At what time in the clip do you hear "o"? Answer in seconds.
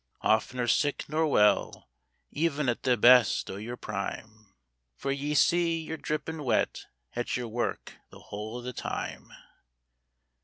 3.51-3.57, 8.57-8.61